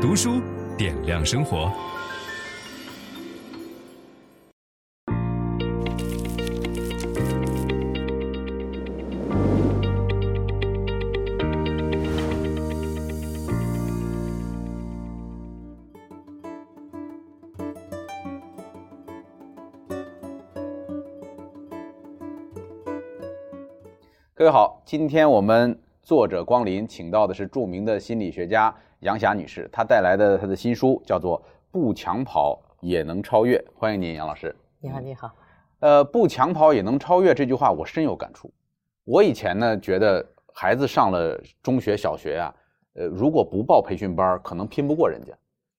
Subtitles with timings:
[0.00, 0.40] 读书
[0.78, 1.70] 点亮生活。
[24.34, 31.40] 各位好，今天我们作者光临，请到的是著名的心理学家杨霞女士，她带来的她的新书叫做
[31.70, 34.54] 《不强跑也能超越》，欢迎您，杨老师。
[34.80, 35.30] 你好，你好。
[35.80, 38.50] 呃，不强跑也能超越这句话，我深有感触。
[39.04, 42.54] 我以前呢，觉得孩子上了中学、小学啊，
[42.94, 45.32] 呃，如果不报培训班，可能拼不过人家。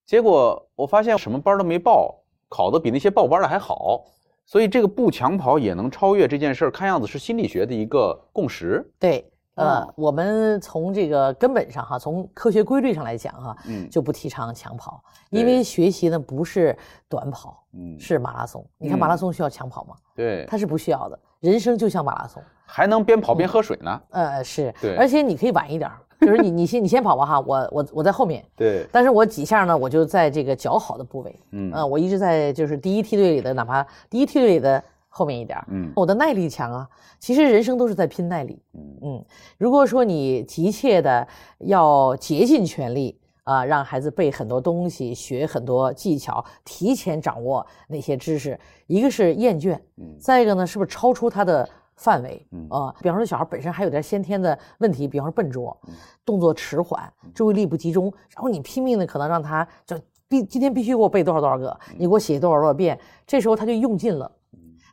[0.06, 2.16] 结果我发现什么班都没报，
[2.48, 4.06] 考的比那些报班的还好。
[4.44, 8.86] 所以这个不强跑也能超越这件事儿，看样子是心理学的一个共识。
[9.00, 9.31] 对，
[9.62, 16.78] 呃，我们从这个根本上哈，从科学规律上来讲哈，嗯，就不提倡强跑，因为学习呢不是
[17.08, 18.66] 短跑，嗯，是马拉松。
[18.78, 19.96] 你看马拉松需要强跑吗？
[20.16, 21.20] 对，它是不需要的。
[21.40, 24.02] 人生就像马拉松，还能边跑边喝水呢。
[24.12, 25.90] 呃，是，对，而且你可以晚一点。
[26.20, 28.46] 就是你，你先，你先跑吧哈，我我我在后面。
[28.56, 28.86] 对。
[28.92, 31.40] 但是我几下呢，我就在这个脚好的部位。
[31.50, 31.72] 嗯。
[31.74, 35.60] 呃，我一直在就是第一梯队里的，哪怕第一梯队里的后面一点。
[35.70, 35.92] 嗯。
[35.96, 38.62] 我的耐力强啊，其实人生都是在拼耐力。
[38.76, 39.24] 嗯嗯。
[39.58, 41.28] 如果说你急切的
[41.60, 51.68] 要竭尽全力啊、呃，让孩子背很多东西，学很多技巧，提前掌握那些知识，一个是厌倦，嗯，再一个呢，是不是超出他的。
[51.98, 55.78] 范围嗯啊、呃，比方说小孩本身还有点先天的问题，比方说笨拙，
[56.26, 59.96] 动作迟缓，注意力不集中，然后你拼命的可能让他就
[60.28, 64.32] 必今天必须给我背多少多少个，你给我写多少多少遍，这时候他就用尽了，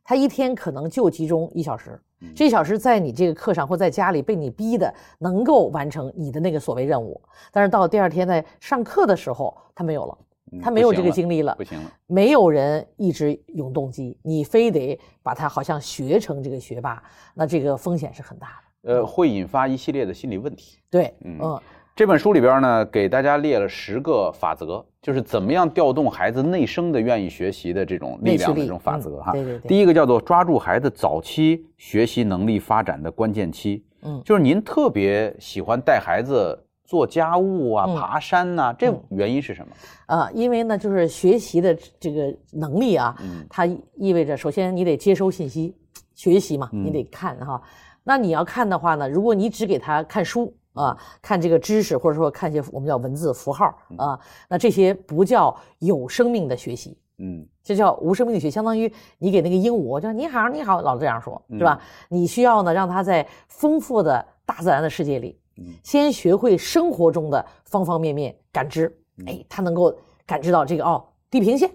[0.05, 1.99] 他一天可能就集中一小时，
[2.35, 7.21] 这一小时在你这个课上或在家里被你逼的能够完成你的那个所谓任务，
[7.53, 10.19] 但是到第二天在上课的时候他没有了。
[10.63, 17.03] 他没有这个精力了，不行了，没有人一直永动机，你非得把他好像学成这个学霸，
[17.35, 20.79] 那这个风险是很大的，呃，会引发一系列的心理问题。
[20.89, 21.61] 对，嗯，嗯，
[21.99, 29.33] 这本书里边呢，给大家列了十个法则，就是怎么样调动孩子内生的愿意学习的这种力量的这种法则哈。
[29.33, 29.69] 对对对。
[29.69, 36.57] 第一个叫做抓住孩子早期学习能力发展的关键期，嗯，就是您特别喜欢带孩子。
[36.87, 39.73] 做家务啊，爬山呐、这原因是什么？
[40.07, 45.77] 啊、呃，因为呢，就是学习的这个能力啊，嗯、它意味着首先你得接收信息，
[46.15, 47.61] 学习嘛，你得看哈。
[47.63, 47.69] 嗯、
[48.05, 53.67] 那你要看的话呢，如果你只给他看书啊，看这个知识，或者说看一些我们叫文字符号
[53.97, 54.19] 啊，嗯、
[54.49, 61.81] 那这些不叫有生命的学习，嗯，这叫无生命的学习，相当于你给那个鹦鹉叫你好你好，老这样说，是吧？
[62.11, 65.39] 嗯、你需要呢，让它在丰富的大自然的世界里。
[65.83, 68.97] 先学会生活中的方方面面感知，
[69.27, 69.93] 哎，它能够
[70.25, 71.69] 感知到这个哦，地平线，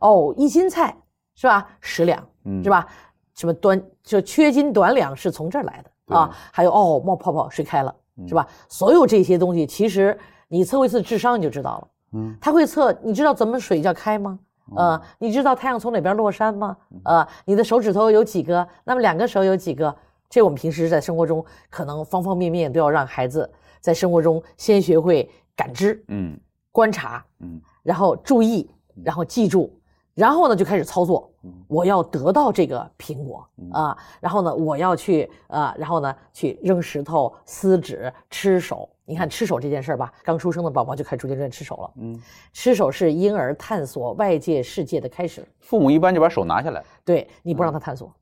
[0.00, 0.94] 哦，一斤菜
[1.34, 1.66] 是吧？
[1.80, 2.22] 十两，
[2.62, 2.86] 是吧？
[3.34, 6.36] 什么短就缺斤短两是从这儿来的啊？
[6.52, 7.94] 还有哦，冒泡泡，水开了，
[8.28, 8.46] 是吧？
[8.68, 10.16] 所有这些东西，其实
[10.48, 11.88] 你测过一次智商你就知道了。
[12.12, 14.38] 嗯，他会测，你知道怎么水叫开吗？
[14.76, 16.76] 呃，你知道太阳从哪边落山吗？
[17.04, 18.66] 呃，你的手指头有几个？
[18.84, 19.94] 那么两个手有几个？
[20.28, 26.38] 这我们平时在生活中，可能方方面面都要让孩子在生活中先学会感知，嗯，
[26.70, 28.70] 观察，嗯，然后注意，
[29.02, 29.76] 然后记住，
[30.14, 31.29] 然后呢就开始操作。
[31.68, 38.88] 我要得到这个苹果啊，然后呢我要去啊，然后呢去扔石头、撕纸、吃手。
[39.04, 41.90] 你看吃手这件事儿吧，刚出生的宝宝就开始逐渐逐渐吃手了。
[41.96, 45.44] 嗯，吃手是婴儿探索外界世界的开始。
[45.58, 48.12] 父母一般就把手拿下来，对，你不让他探索。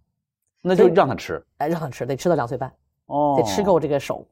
[0.63, 2.73] 那就让他吃，哎，让他吃，得吃到两岁半，
[3.07, 4.27] 哦，得吃够这个手，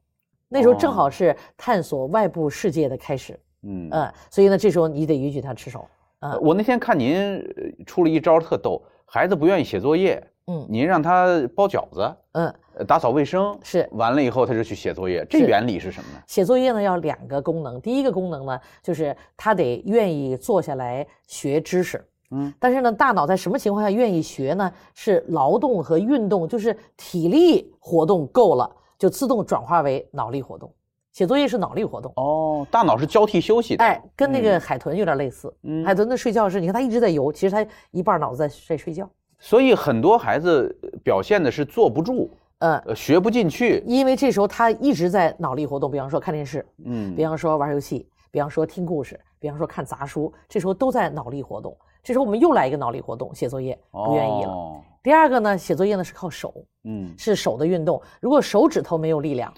[0.47, 5.87] 那时候正好是探索外部世界的开始，嗯嗯，所以呢，这时候你得允许他吃手。
[6.19, 7.43] 嗯，我那天看您
[7.85, 12.53] 出了一招特逗，孩子不愿意写作业，嗯，您让他包饺子，嗯，
[12.87, 16.21] 打扫卫生，是，完了以后他就去写作业，这原理是什么呢？
[16.25, 22.03] 写作业呢要两个功能，第一个功能呢就是他得愿意坐下来学知识。
[22.31, 24.69] 嗯，但是呢，大脑在什么情况下愿意学呢？
[24.93, 30.69] 是劳动和运动，就是体力活动够了，就自动转化为脑力活动。
[31.17, 35.51] 写作业是脑力活动哦，大脑是交替休息的，哎，跟那个海豚有点类似。
[35.63, 39.09] 嗯，海豚的睡觉是，你看它一直在游，其实它一半脑子在在睡觉。
[39.39, 40.71] 所以很多孩子
[41.03, 42.29] 表现的是坐不住，
[42.59, 51.75] 呃，学不进去，因为这时候他一直在脑力活动，比方说看电视，嗯，比方说玩游戏，比方说听故事，比方说看杂书，这时候都在脑力活动。
[52.03, 54.51] 这时候我们又来一个脑力活动，写作业不愿意了。
[54.51, 56.53] 哦、第二个呢，写作业呢是靠手，
[56.83, 57.99] 嗯，是手的运动。
[58.21, 59.51] 如果手指头没有力量，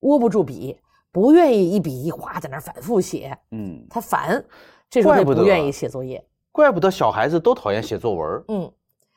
[0.00, 0.76] 握不住笔，
[1.12, 4.44] 不愿意一笔一划在那儿反复写，嗯，他烦，
[4.90, 6.22] 这时候他不愿意写作业。
[6.52, 8.72] 怪不得小孩子都讨厌写作文，嗯，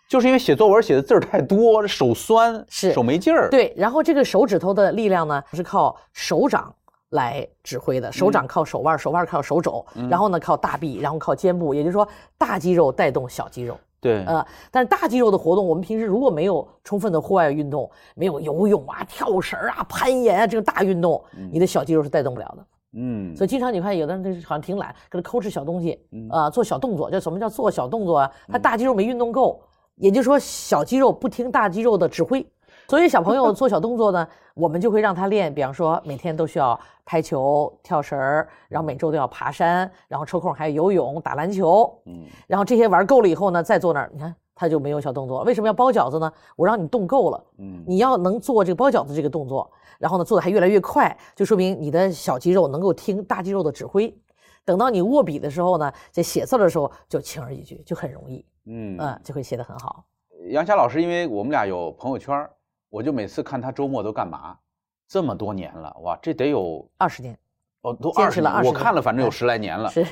[0.07, 3.49] 就是因为写作文写的字儿太多，手酸，是手没劲儿。
[3.49, 6.73] 对，然后这个手指头的力量呢，是靠手掌
[7.09, 13.77] 来指挥的，手掌靠手腕，手腕靠手肘，然后呢靠大臂，然后靠肩部，也就是说大肌肉带动小肌肉。
[14.01, 22.65] 对，呃，但是大肌肉的活动，我们平时如果没有充分的户外运动，没有游泳啊、跳绳啊、攀岩啊这个大运动，你的小肌肉是带动不了的。
[22.93, 25.97] 嗯，所以经常你看有的人他是好像挺懒，搁那抠吃小东西，
[26.31, 28.31] 啊，做小动作，叫什么叫做小动作啊？
[28.49, 29.61] 他大肌肉没运动够，
[29.95, 32.43] 也就是说小肌肉不听大肌肉的指挥。
[32.91, 41.89] 所以小朋友 做小动作呢，我们就会让他练，比方说每天都需要拍球、跳绳儿，然后每周都要爬山，然后抽空还有游泳、打篮球。
[42.05, 45.41] 嗯，然后这些玩够了以后呢，再坐那儿，你看他就没有小动作。
[45.43, 46.29] 为什么要包饺子呢？
[46.57, 54.13] 我让你动够了，嗯，你要能做这个包饺子这个动作，然后呢做的还越来越快，就说明你的小肌肉能够听大肌肉的指挥。
[54.65, 60.03] 等到你握笔的时候呢，在写字的时候就轻而易举，就很容易，嗯嗯，就会写得很好。
[60.49, 62.45] 杨霞老师，因为我们俩有朋友圈。
[62.91, 64.55] 我就每次看他周末都干嘛，
[65.07, 67.35] 这么多年了，哇，这得有二十年，
[67.81, 69.89] 哦，都二十年，我看了，反正有十来年了。
[69.89, 70.05] 是，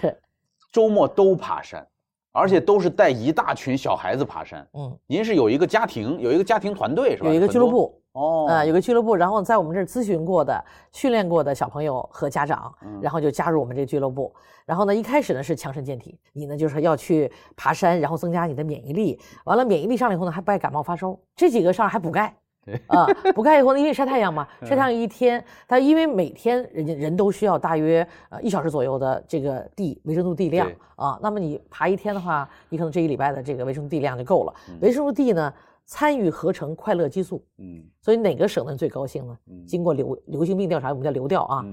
[0.72, 1.86] 周末都爬山，
[2.32, 4.66] 而且都是带一大群小孩子爬山。
[4.74, 7.28] 嗯，您是有一个家庭，有一个家庭团队是吧？
[7.28, 8.02] 有一个俱乐部。
[8.14, 14.34] 哦，呃，有个俱乐部，然后在我们这儿咨询过的、训练过的小朋友和家长，然后就加入我们这个俱乐部。
[14.66, 19.20] 然后呢，一开始呢是强身健体，你呢就是要去爬山，然后增加你的免疫力。
[19.46, 21.18] 完了，免疫力上来以后呢，还不爱感冒发烧。
[21.36, 22.36] 这几个上还补钙。
[22.88, 34.54] 啊，补钙以后呢，因为晒太阳嘛，晒太阳一天，它因为每天人家人都需要大约呃一小时左右的这个 D 维生素 D 量啊，那么你爬一天的话，你可能这一礼拜的这个维生素 D 量就够了。
[34.82, 35.54] 维生素 D 呢，
[35.86, 39.38] 参与合成快乐激素，嗯，所以哪个省的最高兴呢？
[39.66, 41.66] 经过流流行病调查，我们叫流调啊，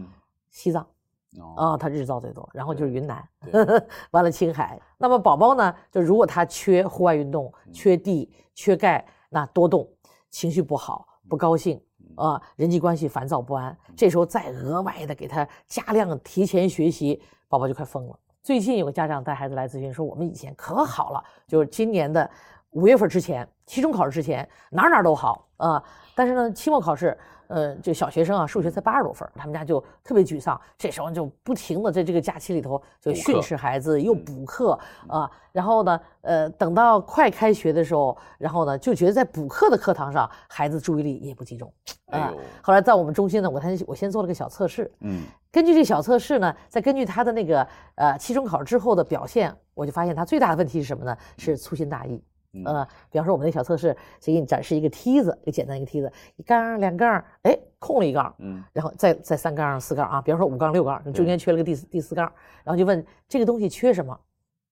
[0.51, 0.87] 西藏，
[1.57, 3.23] 啊，它日照最多，然后就是云南，
[4.13, 4.81] 完了青海。
[4.97, 9.87] 那么宝宝呢，就如果他缺户外运动、缺地、缺钙，那多动。
[10.31, 11.81] 情绪不好，不高兴
[12.15, 18.19] 啊，人际关系烦躁不安，这时候再额外的给他加量提前学习，宝宝就快疯了。
[18.43, 22.31] 最近有个家长带孩子来咨询说，我们以前可好了，就是今年的
[22.71, 25.83] 五月份之前，期中考试之前哪哪都好啊，
[26.15, 27.17] 但是呢，期末考试。
[27.49, 30.61] 呃，这小学生啊，数学才八十多分，他们家就特别沮丧。
[30.77, 34.77] 这时候就不停的在这个假期里头就训斥孩子，又补课
[35.07, 35.31] 啊。
[35.53, 41.73] 然后呢，呃，等到快开学的时候，然后呢，就觉得在补课的课堂上，孩子注意力也不集中
[42.07, 42.35] 啊。
[42.61, 45.23] 后来在我们中心呢，我先我先做了个小测试，嗯，
[45.53, 47.65] 根据这小测试呢，再根据他的那个
[47.95, 51.17] 呃期中考试之后的表现，我就发现他最大的问题是什么呢？
[51.39, 52.21] 是粗心大意。
[52.65, 62.33] 呃，比方说我们那小测试，先给你展示一个梯子，一个简单一个梯子，一杠两杠，哎，空了一杠，嗯，然后再再三杠四杠啊，比方说五杠六杠，你中间缺了个第四第四杠，
[62.65, 64.19] 然后就问这个东西缺什么，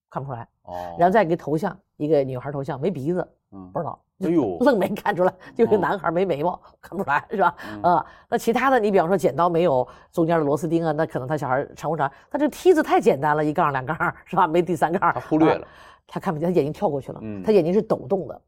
[0.09, 7.53] 看不出来，哦，然后再一个头像，一个女孩头像，没鼻子，嗯，不知道，哎呦，愣没看出来，就一个男孩没眉毛，看不出来是吧？
[7.81, 12.09] 啊，那其他的你比方说剪刀没有中间的螺丝钉啊，那可能他小孩长不长？
[12.31, 14.47] 他这个梯子太简单了，一杠两杠是吧？
[14.47, 15.67] 没第三杠，他忽略了。
[16.07, 17.19] 他看不见，他眼睛跳过去了。
[17.21, 18.41] 嗯，他眼睛是抖动的。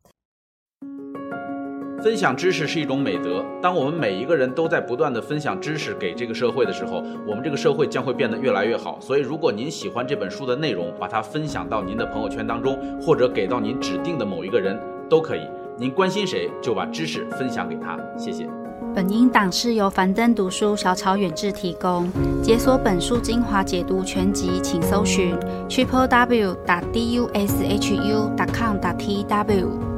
[2.01, 3.43] 分享知识是一种美德。
[3.61, 8.99] 当我们每一个人都在不断的分享知识给这个社会的时候，我们这个社会将会变得越来越好。
[9.01, 15.41] 所以，如果您喜欢这本书的内容，把它分享到您的朋友圈当中，或者给到您指定的某一个人都可以。
[15.77, 17.97] 您关心谁，就把知识分享给他。
[18.17, 18.49] 谢谢。
[18.95, 22.09] 本音档是由樊登读书小草远志提供。
[22.41, 25.35] 解锁本书精华解读全集，请搜寻
[25.69, 29.96] triple w 打 d u s h u 打 com 打 t w。